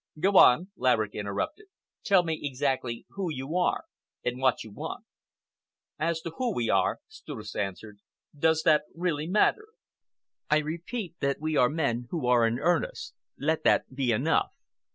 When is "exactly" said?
2.41-3.05